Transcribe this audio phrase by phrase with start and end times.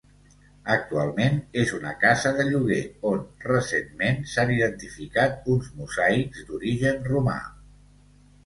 [0.75, 2.79] Actualment és una casa de lloguer
[3.11, 7.41] on, recentment, s'han identificat uns mosaics d'origen romà.